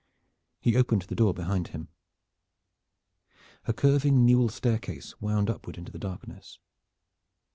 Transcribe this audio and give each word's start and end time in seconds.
He 0.61 0.75
opened 0.75 1.03
the 1.03 1.15
door 1.15 1.31
behind 1.31 1.67
him. 1.67 1.89
A 3.65 3.71
curving 3.73 4.25
newel 4.25 4.49
staircase 4.49 5.21
wound 5.21 5.47
upward 5.47 5.77
into 5.77 5.91
the 5.91 5.99
darkness. 5.99 6.57